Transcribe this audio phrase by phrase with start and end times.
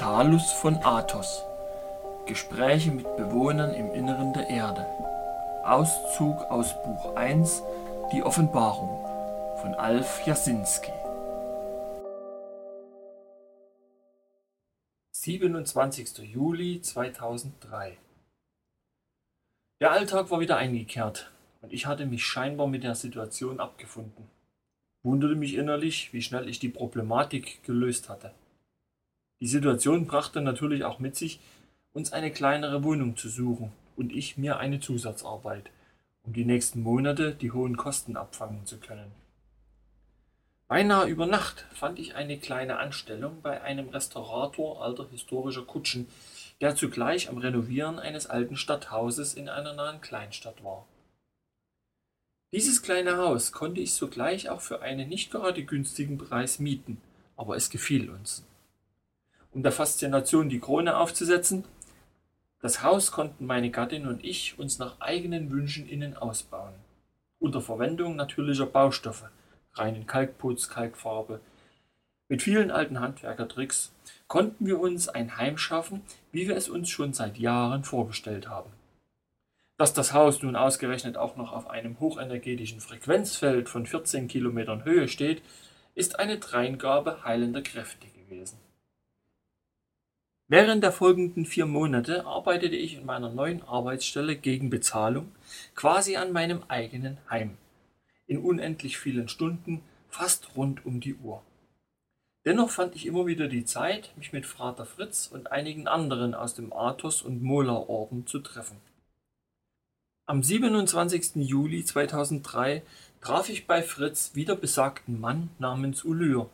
[0.00, 1.44] Talus von Athos
[2.24, 4.86] Gespräche mit Bewohnern im Inneren der Erde
[5.62, 7.62] Auszug aus Buch 1
[8.10, 9.04] Die Offenbarung
[9.60, 10.90] von Alf Jasinski
[15.10, 16.20] 27.
[16.20, 17.98] Juli 2003
[19.82, 21.30] Der Alltag war wieder eingekehrt
[21.60, 24.30] und ich hatte mich scheinbar mit der Situation abgefunden.
[25.02, 28.32] Wunderte mich innerlich, wie schnell ich die Problematik gelöst hatte.
[29.40, 31.40] Die Situation brachte natürlich auch mit sich,
[31.92, 35.70] uns eine kleinere Wohnung zu suchen und ich mir eine Zusatzarbeit,
[36.22, 39.12] um die nächsten Monate die hohen Kosten abfangen zu können.
[40.68, 46.06] Beinahe über Nacht fand ich eine kleine Anstellung bei einem Restaurator alter historischer Kutschen,
[46.60, 50.86] der zugleich am Renovieren eines alten Stadthauses in einer nahen Kleinstadt war.
[52.52, 57.00] Dieses kleine Haus konnte ich sogleich auch für einen nicht gerade günstigen Preis mieten,
[57.36, 58.44] aber es gefiel uns
[59.52, 61.64] um der Faszination die Krone aufzusetzen.
[62.60, 66.74] Das Haus konnten meine Gattin und ich uns nach eigenen Wünschen innen ausbauen.
[67.38, 69.30] Unter Verwendung natürlicher Baustoffe,
[69.74, 71.40] reinen Kalkputz, Kalkfarbe.
[72.28, 73.92] Mit vielen alten Handwerkertricks
[74.28, 78.70] konnten wir uns ein Heim schaffen, wie wir es uns schon seit Jahren vorgestellt haben.
[79.78, 85.08] Dass das Haus nun ausgerechnet auch noch auf einem hochenergetischen Frequenzfeld von 14 Kilometern Höhe
[85.08, 85.42] steht,
[85.94, 88.58] ist eine Dreingabe heilender Kräfte gewesen.
[90.50, 95.30] Während der folgenden vier Monate arbeitete ich in meiner neuen Arbeitsstelle gegen Bezahlung
[95.76, 97.56] quasi an meinem eigenen Heim.
[98.26, 101.44] In unendlich vielen Stunden, fast rund um die Uhr.
[102.44, 106.56] Dennoch fand ich immer wieder die Zeit, mich mit Vater Fritz und einigen anderen aus
[106.56, 108.78] dem Athos- und Mola-Orden zu treffen.
[110.26, 111.36] Am 27.
[111.46, 112.82] Juli 2003
[113.20, 116.50] traf ich bei Fritz wieder besagten Mann namens Ulyr,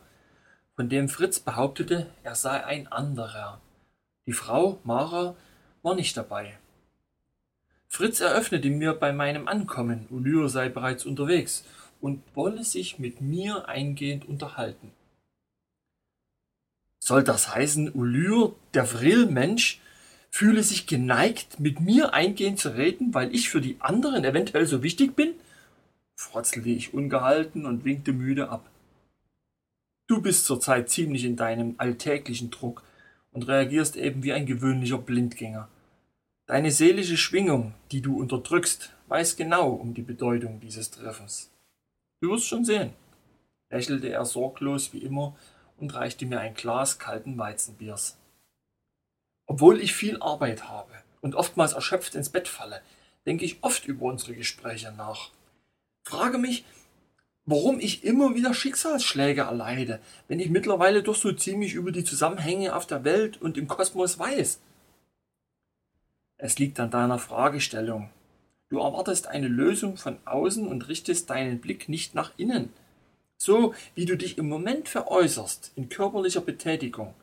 [0.75, 3.63] von dem Fritz behauptete, er sei ein anderer,
[4.27, 5.37] die Frau, Mara,
[5.83, 6.59] war nicht dabei.
[7.89, 11.65] Fritz eröffnete mir bei meinem Ankommen, Ulyr sei bereits unterwegs
[12.01, 14.93] und wolle sich mit mir eingehend unterhalten.
[16.99, 19.81] Soll das heißen, Ulyr, der Vril-Mensch,
[20.29, 24.83] fühle sich geneigt, mit mir eingehend zu reden, weil ich für die anderen eventuell so
[24.83, 25.35] wichtig bin?
[26.17, 28.69] frotzelte ich ungehalten und winkte müde ab.
[30.09, 32.83] Du bist zurzeit ziemlich in deinem alltäglichen Druck,
[33.37, 35.69] und reagierst eben wie ein gewöhnlicher Blindgänger.
[36.47, 41.51] Deine seelische Schwingung, die du unterdrückst, weiß genau um die Bedeutung dieses Treffens.
[42.23, 42.95] Du wirst schon sehen,
[43.69, 45.37] lächelte er sorglos wie immer
[45.77, 48.17] und reichte mir ein Glas kalten Weizenbiers.
[49.47, 52.81] Obwohl ich viel Arbeit habe und oftmals erschöpft ins Bett falle,
[53.27, 55.31] denke ich oft über unsere Gespräche nach.
[56.09, 56.65] Frage mich,
[57.47, 62.75] warum ich immer wieder Schicksalsschläge erleide, wenn ich mittlerweile doch so ziemlich über die Zusammenhänge
[62.75, 64.61] auf der Welt und im Kosmos weiß.
[66.39, 68.11] Es liegt an deiner Fragestellung.
[68.69, 72.73] Du erwartest eine Lösung von außen und richtest deinen Blick nicht nach innen.
[73.39, 77.15] So wie du dich im Moment veräußerst in körperlicher Betätigung,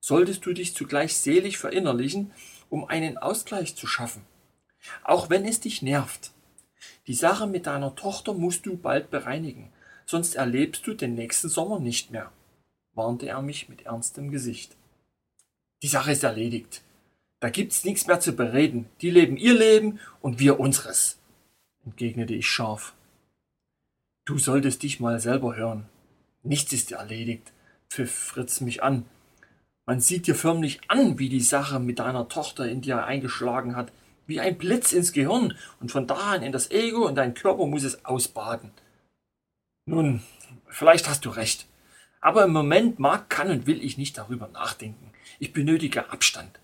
[0.00, 2.30] solltest du dich zugleich seelisch verinnerlichen,
[2.70, 4.22] um einen Ausgleich zu schaffen.
[5.02, 6.33] Auch wenn es dich nervt.
[7.06, 9.72] Die Sache mit deiner Tochter musst du bald bereinigen,
[10.06, 12.32] sonst erlebst du den nächsten Sommer nicht mehr,
[12.94, 14.76] warnte er mich mit ernstem Gesicht.
[15.82, 16.82] Die Sache ist erledigt.
[17.40, 18.86] Da gibt's nichts mehr zu bereden.
[19.02, 21.18] Die leben ihr Leben und wir unseres,
[21.84, 22.94] entgegnete ich scharf.
[24.24, 25.86] Du solltest dich mal selber hören.
[26.42, 27.52] Nichts ist erledigt,
[27.90, 29.04] pfiff Fritz mich an.
[29.84, 33.92] Man sieht dir förmlich an, wie die Sache mit deiner Tochter in dir eingeschlagen hat
[34.26, 37.66] wie ein Blitz ins Gehirn und von da an in das Ego und dein Körper
[37.66, 38.70] muss es ausbaden.
[39.86, 40.22] Nun,
[40.68, 41.66] vielleicht hast du recht.
[42.20, 45.12] Aber im Moment mag, kann und will ich nicht darüber nachdenken.
[45.38, 46.58] Ich benötige Abstand.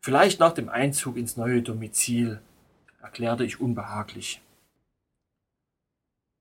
[0.00, 2.40] Vielleicht nach dem Einzug ins neue Domizil,
[3.00, 4.42] erklärte ich unbehaglich.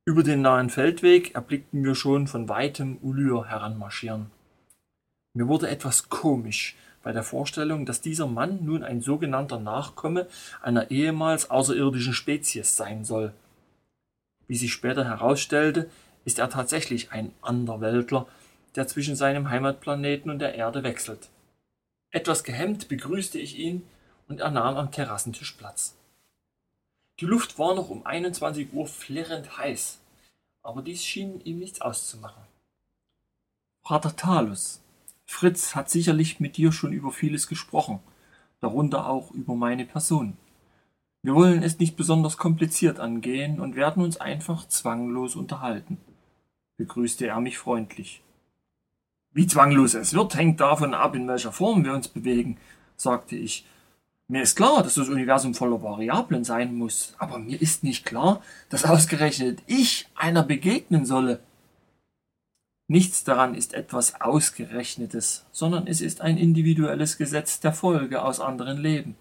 [0.05, 4.31] Über den nahen Feldweg erblickten wir schon von weitem Ulyr heranmarschieren.
[5.33, 6.75] Mir wurde etwas komisch,
[7.07, 10.27] bei der Vorstellung, dass dieser Mann nun ein sogenannter Nachkomme
[10.61, 13.31] einer ehemals außerirdischen Spezies sein soll.
[14.49, 15.89] Wie sich später herausstellte,
[16.25, 18.27] ist er tatsächlich ein Anderweltler,
[18.75, 21.29] der zwischen seinem Heimatplaneten und der Erde wechselt.
[22.11, 23.83] Etwas gehemmt begrüßte ich ihn
[24.27, 25.95] und er nahm am Terrassentisch Platz.
[27.21, 29.99] Die Luft war noch um 21 Uhr flirrend heiß,
[30.61, 32.43] aber dies schien ihm nichts auszumachen.
[33.81, 34.81] Vater Talus,
[35.27, 37.99] Fritz hat sicherlich mit dir schon über vieles gesprochen,
[38.61, 40.37] darunter auch über meine Person.
[41.21, 45.97] Wir wollen es nicht besonders kompliziert angehen und werden uns einfach zwanglos unterhalten,
[46.77, 48.23] begrüßte er mich freundlich.
[49.33, 52.57] Wie zwanglos es wird, hängt davon ab, in welcher Form wir uns bewegen,
[52.95, 53.65] sagte ich.
[54.29, 58.41] Mir ist klar, dass das Universum voller Variablen sein muss, aber mir ist nicht klar,
[58.69, 61.41] dass ausgerechnet ich einer begegnen solle.
[62.89, 68.77] Nichts daran ist etwas Ausgerechnetes, sondern es ist ein individuelles Gesetz der Folge aus anderen
[68.77, 69.15] Leben.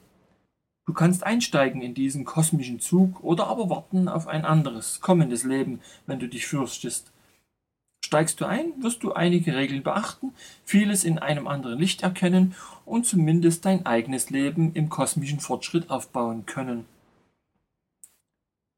[0.87, 5.81] Du kannst einsteigen in diesen kosmischen Zug oder aber warten auf ein anderes, kommendes Leben,
[6.07, 7.11] wenn du dich fürchtest.
[8.05, 10.33] Steigst du ein, wirst du einige Regeln beachten,
[10.65, 12.55] vieles in einem anderen Licht erkennen
[12.85, 16.85] und zumindest dein eigenes Leben im kosmischen Fortschritt aufbauen können.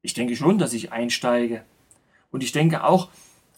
[0.01, 1.63] Ich denke schon, dass ich einsteige.
[2.31, 3.09] Und ich denke auch,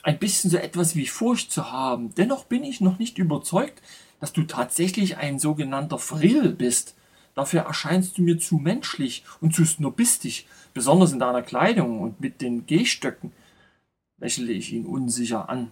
[0.03, 2.13] ein bisschen so etwas wie Furcht zu haben.
[2.15, 3.81] Dennoch bin ich noch nicht überzeugt,
[4.19, 6.95] dass du tatsächlich ein sogenannter Frill bist.
[7.35, 12.41] Dafür erscheinst du mir zu menschlich und zu snobistisch, besonders in deiner Kleidung und mit
[12.41, 13.31] den Gehstöcken,
[14.17, 15.71] lächle ich ihn unsicher an.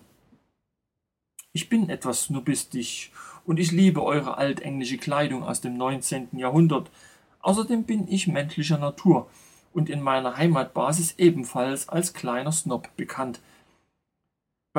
[1.51, 3.11] Ich bin etwas snobistisch
[3.45, 6.29] und ich liebe eure altenglische Kleidung aus dem 19.
[6.33, 6.89] Jahrhundert.
[7.41, 9.29] Außerdem bin ich menschlicher Natur
[9.73, 13.39] und in meiner Heimatbasis ebenfalls als kleiner Snob bekannt.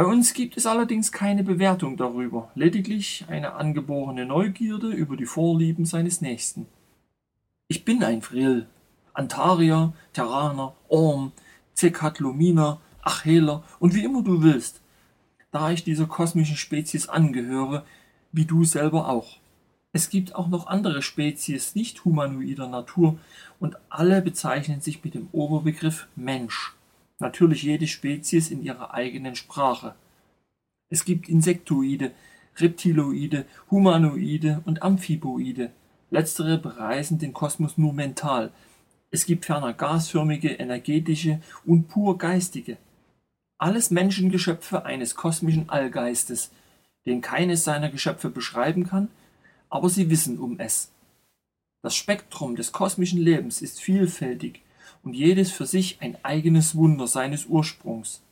[0.00, 5.84] Bei uns gibt es allerdings keine Bewertung darüber, lediglich eine angeborene Neugierde über die Vorlieben
[5.84, 6.64] seines Nächsten.
[7.68, 8.66] Ich bin ein Frill,
[9.12, 11.32] Antarier, Terraner, Orm,
[11.74, 14.80] Zekatlominer, Acheler und wie immer du willst,
[15.50, 17.84] da ich dieser kosmischen Spezies angehöre,
[18.32, 19.36] wie du selber auch.
[19.92, 23.18] Es gibt auch noch andere Spezies nicht humanoider Natur
[23.58, 26.74] und alle bezeichnen sich mit dem Oberbegriff Mensch
[27.20, 29.94] natürlich jede Spezies in ihrer eigenen Sprache.
[30.88, 32.12] Es gibt Insektoide,
[32.56, 35.70] Reptiloide, Humanoide und Amphiboide.
[36.10, 38.52] Letztere bereisen den Kosmos nur mental.
[39.10, 42.76] Es gibt ferner gasförmige, energetische und pur geistige.
[43.58, 46.50] Alles Menschengeschöpfe eines kosmischen Allgeistes,
[47.06, 49.08] den keines seiner Geschöpfe beschreiben kann,
[49.68, 50.90] aber sie wissen um es.
[51.82, 54.62] Das Spektrum des kosmischen Lebens ist vielfältig
[55.02, 58.22] und jedes für sich ein eigenes Wunder seines Ursprungs.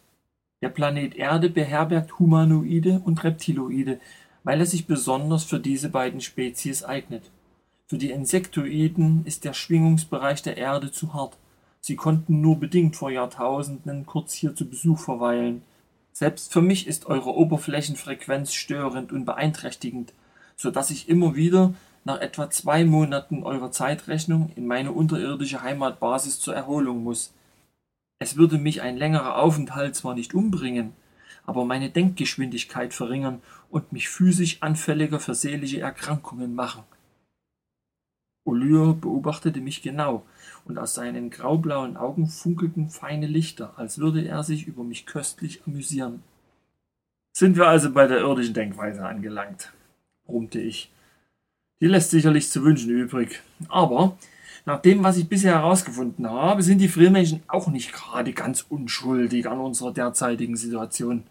[0.60, 4.00] Der Planet Erde beherbergt Humanoide und Reptiloide,
[4.44, 7.30] weil er sich besonders für diese beiden Spezies eignet.
[7.86, 11.36] Für die Insektoiden ist der Schwingungsbereich der Erde zu hart.
[11.80, 15.62] Sie konnten nur bedingt vor Jahrtausenden kurz hier zu Besuch verweilen.
[16.12, 20.12] Selbst für mich ist eure Oberflächenfrequenz störend und beeinträchtigend,
[20.56, 21.74] so dass ich immer wieder
[22.08, 27.34] nach etwa zwei Monaten eurer Zeitrechnung in meine unterirdische Heimatbasis zur Erholung muss.
[28.18, 30.94] Es würde mich ein längerer Aufenthalt zwar nicht umbringen,
[31.44, 36.82] aber meine Denkgeschwindigkeit verringern und mich physisch anfälliger für seelische Erkrankungen machen.
[38.46, 40.24] Olyr beobachtete mich genau,
[40.64, 45.60] und aus seinen graublauen Augen funkelten feine Lichter, als würde er sich über mich köstlich
[45.66, 46.22] amüsieren.
[47.36, 49.74] Sind wir also bei der irdischen Denkweise angelangt,
[50.24, 50.90] brummte ich
[51.80, 53.40] die lässt sicherlich zu wünschen übrig.
[53.68, 54.16] Aber
[54.66, 59.48] nach dem, was ich bisher herausgefunden habe, sind die Frillmenschen auch nicht gerade ganz unschuldig
[59.48, 61.24] an unserer derzeitigen Situation.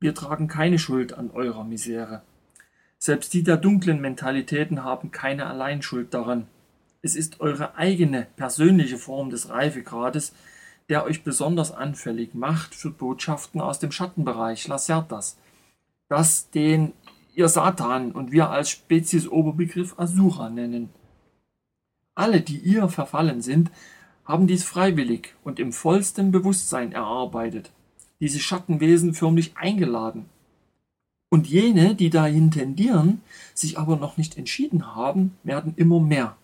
[0.00, 2.22] Wir tragen keine Schuld an eurer Misere.
[2.98, 6.46] Selbst die der dunklen Mentalitäten haben keine Alleinschuld daran.
[7.02, 10.34] Es ist eure eigene persönliche Form des Reifegrades,
[10.90, 15.38] der euch besonders anfällig macht für Botschaften aus dem Schattenbereich Lacertas,
[16.08, 16.92] das den
[17.34, 20.90] ihr Satan und wir als Spezies Oberbegriff Asura nennen.
[22.14, 23.70] Alle, die ihr verfallen sind,
[24.24, 27.72] haben dies freiwillig und im vollsten Bewusstsein erarbeitet,
[28.20, 30.26] diese Schattenwesen förmlich eingeladen.
[31.30, 33.22] Und jene, die dahin tendieren,
[33.54, 36.36] sich aber noch nicht entschieden haben, werden immer mehr.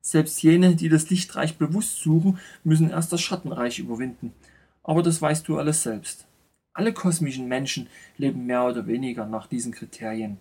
[0.00, 4.32] Selbst jene, die das Lichtreich bewusst suchen, müssen erst das Schattenreich überwinden.
[4.82, 6.26] Aber das weißt du alles selbst.
[6.76, 10.36] Alle kosmischen Menschen leben mehr oder weniger nach diesen Kriterien.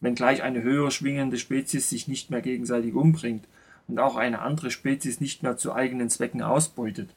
[0.00, 3.46] Wenngleich eine höher schwingende Spezies sich nicht mehr gegenseitig umbringt
[3.86, 7.10] und auch eine andere Spezies nicht mehr zu eigenen Zwecken ausbeutet.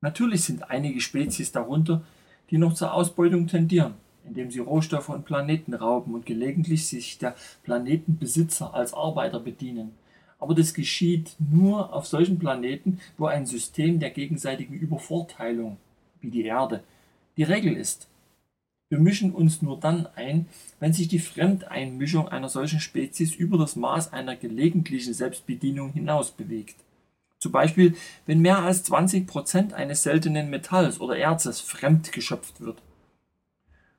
[0.00, 2.04] Natürlich sind einige Spezies darunter,
[2.50, 7.34] die noch zur Ausbeutung tendieren, indem sie Rohstoffe und Planeten rauben und gelegentlich sich der
[7.64, 9.90] Planetenbesitzer als Arbeiter bedienen.
[10.38, 15.78] Aber das geschieht nur auf solchen Planeten, wo ein System der gegenseitigen Übervorteilung,
[16.20, 16.84] wie die Erde,
[17.38, 18.08] die Regel ist.
[18.90, 20.46] Wir mischen uns nur dann ein,
[20.80, 26.76] wenn sich die Fremdeinmischung einer solchen Spezies über das Maß einer gelegentlichen Selbstbedienung hinaus bewegt.
[27.38, 27.94] Zum Beispiel,
[28.26, 32.82] wenn mehr als 20 Prozent eines seltenen Metalls oder Erzes fremd geschöpft wird.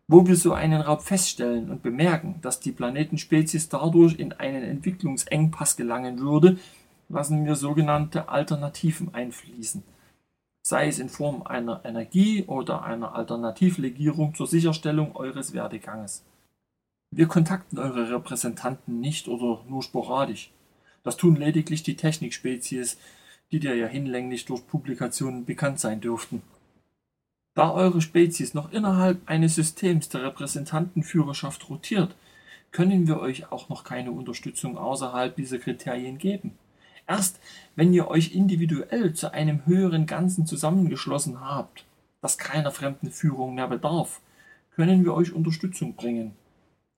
[0.08, 5.78] Wo wir so einen Raub feststellen und bemerken, dass die Planetenspezies dadurch in einen Entwicklungsengpass
[5.78, 6.58] gelangen würde,
[7.08, 9.84] lassen wir sogenannte Alternativen einfließen
[10.70, 16.24] sei es in Form einer Energie- oder einer Alternativlegierung zur Sicherstellung eures Werdeganges.
[17.10, 20.52] Wir kontakten eure Repräsentanten nicht oder nur sporadisch.
[21.02, 23.00] Das tun lediglich die Technikspezies,
[23.52, 26.44] die dir ja hinlänglich durch Publikationen bekannt sein dürften.
[27.56, 32.16] Da eure Spezies noch innerhalb eines Systems der Repräsentantenführerschaft rotiert,
[32.72, 36.60] können wir euch auch noch keine Unterstützung außerhalb dieser Kriterien geben.
[37.10, 37.40] Erst
[37.76, 41.86] wenn ihr euch individuell zu einem höheren Ganzen zusammengeschlossen habt,
[42.22, 44.22] das keiner fremden Führung mehr bedarf,
[44.76, 46.36] können wir euch Unterstützung bringen.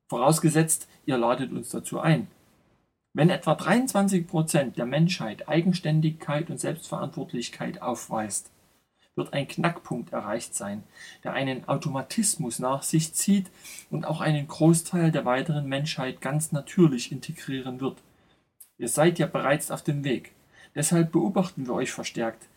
[0.09, 2.27] Vorausgesetzt, ihr ladet uns dazu ein.
[3.13, 8.51] Wenn etwa 23 Prozent der Menschheit Eigenständigkeit und Selbstverantwortlichkeit aufweist,
[9.15, 10.83] wird ein Knackpunkt erreicht sein,
[11.23, 13.49] der einen Automatismus nach sich zieht
[13.89, 17.97] und auch einen Großteil der weiteren Menschheit ganz natürlich integrieren wird.
[18.81, 20.31] Ihr seid ja bereits auf dem Weg.
[20.73, 22.47] Deshalb beobachten wir euch verstärkt,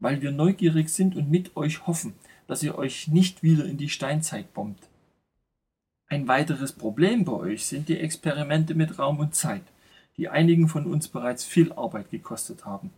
[0.00, 2.12] weil wir neugierig sind und mit euch hoffen,
[2.46, 4.86] dass ihr euch nicht wieder in die Steinzeit bombt.
[6.08, 9.62] Ein weiteres Problem bei euch sind die Experimente mit Raum und Zeit,
[10.18, 12.90] die einigen von uns bereits viel Arbeit gekostet haben.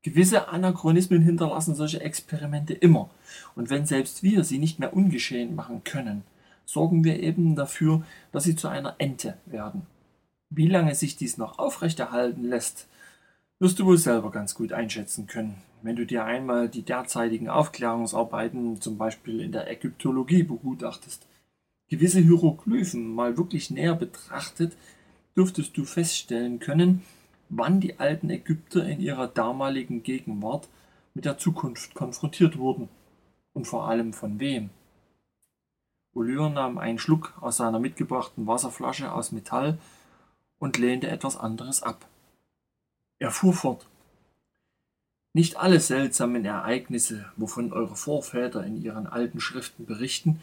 [0.00, 3.10] Gewisse Anachronismen hinterlassen solche Experimente immer,
[3.54, 6.24] und wenn selbst wir sie nicht mehr ungeschehen machen können,
[6.64, 9.86] sorgen wir eben dafür, dass sie zu einer Ente werden.
[10.52, 12.88] Wie lange sich dies noch aufrechterhalten lässt,
[13.60, 18.80] wirst du wohl selber ganz gut einschätzen können, wenn du dir einmal die derzeitigen Aufklärungsarbeiten,
[18.80, 21.28] zum Beispiel in der Ägyptologie, begutachtest.
[21.88, 24.76] Gewisse Hieroglyphen mal wirklich näher betrachtet,
[25.36, 27.02] dürftest du feststellen können,
[27.48, 30.68] wann die alten Ägypter in ihrer damaligen Gegenwart
[31.14, 32.88] mit der Zukunft konfrontiert wurden
[33.52, 34.70] und vor allem von wem.
[36.12, 39.78] Olyr nahm einen Schluck aus seiner mitgebrachten Wasserflasche aus Metall
[40.60, 42.06] und lehnte etwas anderes ab.
[43.18, 43.88] Er fuhr fort.
[45.32, 50.40] Nicht alle seltsamen Ereignisse, wovon eure Vorväter in ihren alten Schriften berichten,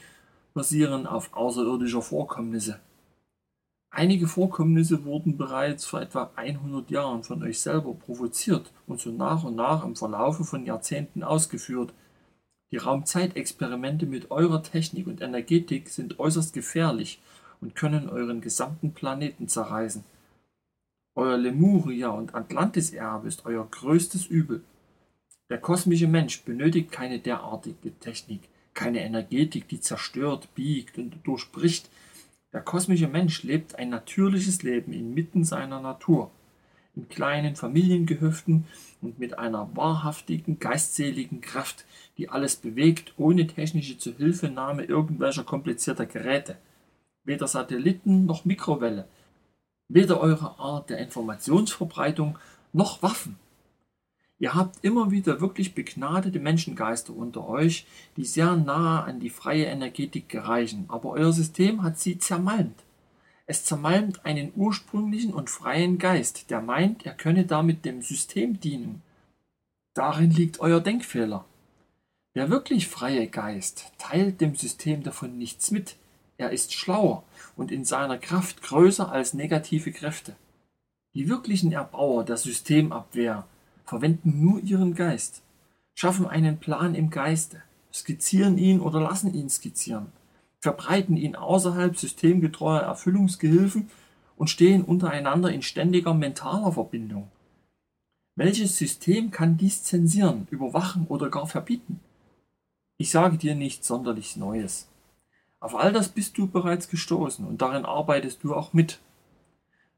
[0.54, 2.80] basieren auf außerirdischer Vorkommnisse.
[3.90, 9.44] Einige Vorkommnisse wurden bereits vor etwa 100 Jahren von euch selber provoziert und so nach
[9.44, 11.94] und nach im Verlaufe von Jahrzehnten ausgeführt.
[12.72, 17.20] Die Raumzeitexperimente mit eurer Technik und Energetik sind äußerst gefährlich
[17.62, 20.04] und können euren gesamten Planeten zerreißen.
[21.16, 24.64] Euer Lemuria- und Atlantis-Erbe ist euer größtes Übel.
[25.50, 28.42] Der kosmische Mensch benötigt keine derartige Technik,
[28.74, 31.90] keine Energetik, die zerstört, biegt und durchbricht.
[32.54, 36.30] Der kosmische Mensch lebt ein natürliches Leben inmitten seiner Natur,
[36.96, 38.66] in kleinen Familiengehöften
[39.02, 41.86] und mit einer wahrhaftigen, geistseligen Kraft,
[42.18, 46.58] die alles bewegt, ohne technische Zuhilfenahme irgendwelcher komplizierter Geräte
[47.28, 49.08] weder Satelliten noch Mikrowelle,
[49.90, 52.40] weder eure Art der Informationsverbreitung
[52.74, 53.38] noch Waffen.
[54.40, 59.66] Ihr habt immer wieder wirklich begnadete Menschengeister unter euch, die sehr nahe an die freie
[59.66, 62.84] Energetik gereichen, aber euer System hat sie zermalmt.
[63.46, 69.02] Es zermalmt einen ursprünglichen und freien Geist, der meint, er könne damit dem System dienen.
[69.94, 71.46] Darin liegt euer Denkfehler.
[72.36, 75.96] Der wirklich freie Geist teilt dem System davon nichts mit,
[76.38, 77.24] er ist schlauer
[77.56, 80.36] und in seiner Kraft größer als negative Kräfte.
[81.14, 83.48] Die wirklichen Erbauer der Systemabwehr
[83.86, 85.42] verwenden nur ihren Geist,
[85.96, 90.12] schaffen einen Plan im Geiste, skizzieren ihn oder lassen ihn skizzieren,
[90.60, 93.90] verbreiten ihn außerhalb systemgetreuer Erfüllungsgehilfen
[94.36, 97.30] und stehen untereinander in ständiger mentaler Verbindung.
[98.36, 102.00] Welches System kann dies zensieren, überwachen oder gar verbieten?
[103.00, 104.88] Ich sage dir nichts sonderlich Neues.
[105.60, 109.00] Auf all das bist du bereits gestoßen und darin arbeitest du auch mit.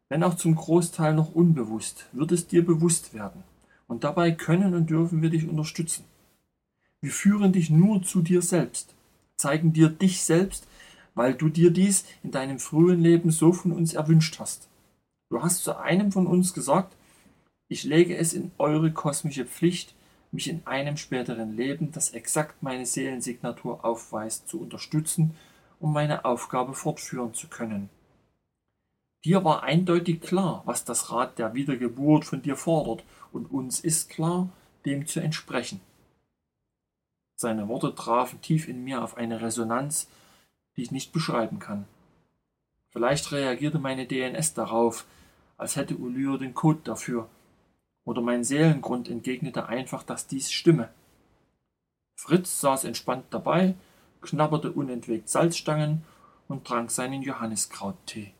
[0.08, 3.44] Wenn auch zum Großteil noch unbewusst, wird es dir bewusst werden.
[3.88, 6.06] Und dabei können und dürfen wir dich unterstützen.
[7.02, 8.94] Wir führen dich nur zu dir selbst,
[9.36, 10.68] zeigen dir dich selbst,
[11.14, 14.70] weil du dir dies in deinem frühen Leben so von uns erwünscht hast.
[15.30, 16.96] Du hast zu einem von uns gesagt,
[17.68, 19.94] ich lege es in eure kosmische Pflicht,
[20.32, 25.36] mich in einem späteren Leben, das exakt meine Seelensignatur aufweist, zu unterstützen
[25.80, 27.90] um meine Aufgabe fortführen zu können.
[29.26, 34.10] Dir war eindeutig klar, was das Rad der Wiedergeburt von dir fordert, und uns ist
[34.10, 34.50] klar,
[34.86, 35.82] dem zu entsprechen.
[37.36, 40.08] Seine Worte trafen tief in mir auf eine Resonanz,
[40.76, 41.86] die ich nicht beschreiben kann.
[42.90, 45.06] Vielleicht reagierte meine DNS darauf,
[45.58, 47.30] als hätte Ulyr den Code dafür,
[48.04, 50.90] oder mein Seelengrund entgegnete einfach, dass dies stimme.
[52.16, 53.76] Fritz saß entspannt dabei,
[54.22, 56.04] knabberte unentwegt Salzstangen
[56.48, 58.34] und trank seinen Johanniskrauttee.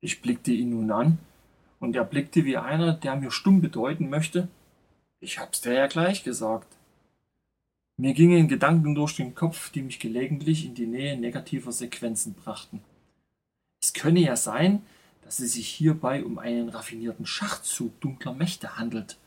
[0.00, 1.18] Ich blickte ihn nun an,
[1.80, 4.48] und er blickte wie einer, der mir stumm bedeuten möchte,
[5.22, 6.66] Ich hab's dir ja gleich gesagt.
[7.98, 12.80] Mir gingen Gedanken durch den Kopf, die mich gelegentlich in die Nähe negativer Sequenzen brachten.
[13.82, 14.80] Es könne ja sein,
[15.22, 19.18] dass es sich hierbei um einen raffinierten Schachzug dunkler Mächte handelt.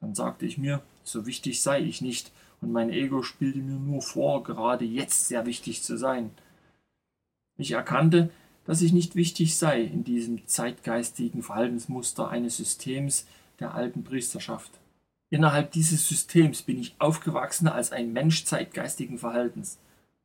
[0.00, 2.32] Dann sagte ich mir, so wichtig sei ich nicht,
[2.66, 6.32] und mein Ego spielte mir nur vor, gerade jetzt sehr wichtig zu sein.
[7.56, 8.30] Ich erkannte,
[8.64, 13.24] dass ich nicht wichtig sei in diesem zeitgeistigen Verhaltensmuster eines Systems
[13.60, 14.72] der alten Priesterschaft.
[15.30, 19.78] Innerhalb dieses Systems bin ich aufgewachsen als ein Mensch zeitgeistigen Verhaltens.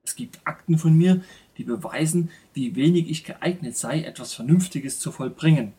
[0.04, 1.24] Es gibt Akten von mir,
[1.60, 5.74] die beweisen, wie wenig ich geeignet sei, etwas Vernünftiges zu vollbringen.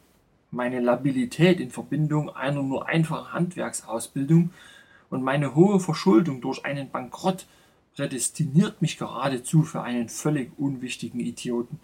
[0.53, 4.51] Meine Labilität in Verbindung einer nur einfachen Handwerksausbildung
[5.13, 7.47] und meine hohe Verschuldung durch einen Bankrott
[7.95, 11.79] prädestiniert mich geradezu für einen völlig unwichtigen Idioten.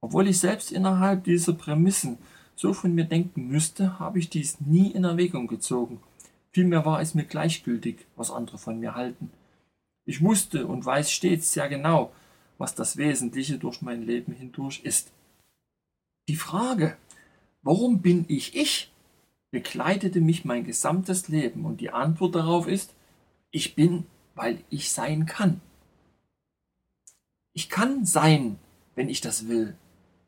[0.00, 2.16] Obwohl ich selbst innerhalb dieser Prämissen
[2.56, 6.00] so von mir denken müsste, habe ich dies nie in Erwägung gezogen.
[6.50, 9.30] Vielmehr war es mir gleichgültig, was andere von mir halten.
[10.06, 12.10] Ich wusste und weiß stets sehr genau,
[12.56, 15.12] was das Wesentliche durch mein Leben hindurch ist.
[16.28, 16.96] Die Frage,
[17.62, 18.93] warum bin ich ich,
[19.54, 22.92] begleitete mich mein gesamtes Leben und die Antwort darauf ist,
[23.52, 25.60] ich bin, weil ich sein kann.
[27.52, 28.58] Ich kann sein,
[28.96, 29.76] wenn ich das will.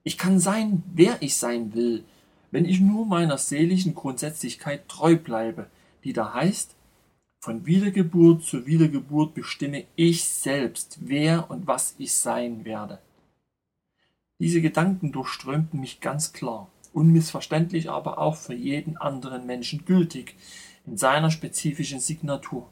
[0.04, 2.04] Ich kann sein, wer ich sein will,
[2.52, 5.68] wenn ich nur meiner seelischen Grundsätzlichkeit treu bleibe,
[6.04, 6.76] die da heißt,
[7.40, 13.00] von Wiedergeburt zu Wiedergeburt bestimme ich selbst, wer und was ich sein werde.
[14.38, 20.34] Diese Gedanken durchströmten mich ganz klar, unmissverständlich aber auch für jeden anderen Menschen gültig,
[20.86, 22.68] in seiner spezifischen Signatur.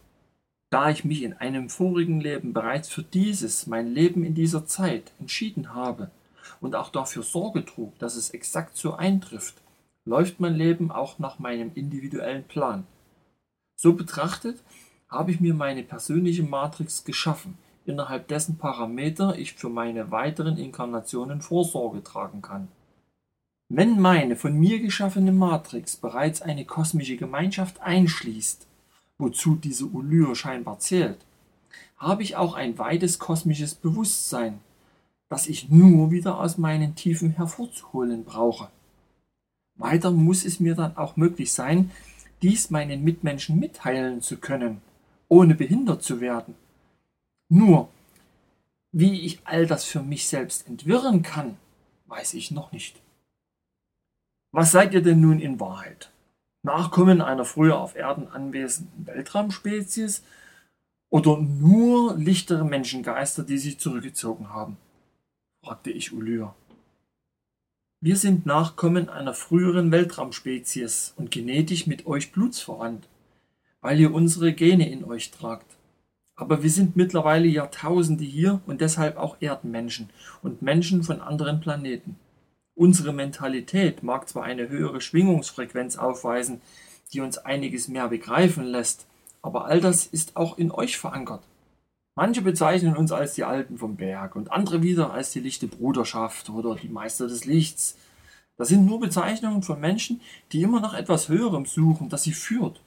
[0.71, 5.12] Da ich mich in einem vorigen Leben bereits für dieses, mein Leben in dieser Zeit,
[5.21, 6.11] entschieden habe
[6.61, 9.57] und auch dafür Sorge trug, dass es exakt so eintrifft,
[10.07, 12.87] läuft mein Leben auch nach meinem individuellen Plan.
[13.76, 14.62] So betrachtet
[15.09, 21.43] habe ich mir meine persönliche Matrix geschaffen, innerhalb dessen Parameter ich für meine weiteren Inkarnationen
[21.43, 22.69] Vorsorge tragen kann.
[23.68, 28.67] Wenn meine von mir geschaffene Matrix bereits eine kosmische Gemeinschaft einschließt,
[29.17, 31.19] wozu diese Ulyre scheinbar zählt,
[31.97, 34.60] habe ich auch ein weites kosmisches Bewusstsein,
[35.30, 38.69] das ich nur wieder aus meinen Tiefen hervorzuholen brauche.
[39.76, 41.91] Weiter muss es mir dann auch möglich sein,
[42.43, 44.82] dies meinen Mitmenschen mitteilen zu können,
[45.28, 46.54] ohne behindert zu werden.
[47.49, 47.89] Nur,
[48.93, 51.56] wie ich all das für mich selbst entwirren kann,
[52.06, 53.00] weiß ich noch nicht.
[54.56, 56.12] Was seid ihr denn nun in Wahrheit?
[56.62, 60.23] Nachkommen einer früher auf Erden anwesenden Weltraumspezies
[61.10, 64.76] oder nur lichtere Menschengeister, die sich zurückgezogen haben?
[65.60, 66.54] fragte ich Ulyr.
[68.00, 73.08] Wir sind Nachkommen einer früheren Weltraumspezies und genetisch mit euch blutsverwandt,
[73.80, 75.67] weil ihr unsere Gene in euch tragt.
[76.36, 80.10] Aber wir sind mittlerweile Jahrtausende hier und deshalb auch Erdenmenschen
[80.43, 82.21] und Menschen von anderen Planeten.
[82.76, 86.60] Unsere Mentalität mag zwar eine höhere Schwingungsfrequenz aufweisen,
[87.13, 89.06] die uns einiges mehr begreifen lässt,
[89.43, 91.43] aber all das ist auch in euch verankert.
[92.17, 96.50] Manche bezeichnen uns als die Alten vom Berg und andere wieder als die lichte Bruderschaft
[96.50, 97.97] oder die Meister des Lichts.
[98.56, 100.21] Das sind nur Bezeichnungen von Menschen,
[100.52, 102.80] die immer nach etwas Höherem suchen, das sie führt,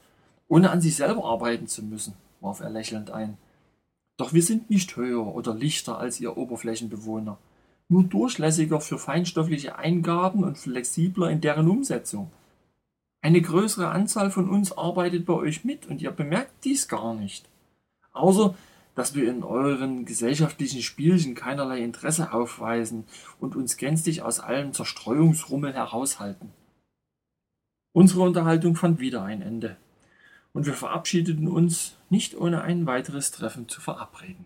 [0.47, 3.37] ohne an sich selber arbeiten zu müssen, warf er lächelnd ein.
[4.17, 7.37] Doch wir sind nicht höher oder lichter als ihr Oberflächenbewohner,
[7.89, 12.31] nur durchlässiger für feinstoffliche Eingaben und flexibler in deren Umsetzung.
[13.21, 17.47] Eine größere Anzahl von uns arbeitet bei euch mit und ihr bemerkt dies gar nicht.
[18.13, 18.55] Außer
[18.97, 23.03] dass wir in euren gesellschaftlichen Spielchen keinerlei Interesse aufweisen
[23.39, 26.51] und uns gänzlich aus allem Zerstreuungsrummel heraushalten.
[27.93, 29.77] Unsere Unterhaltung fand wieder ein Ende,
[30.51, 34.45] und wir verabschiedeten uns, nicht ohne ein weiteres Treffen zu verabreden.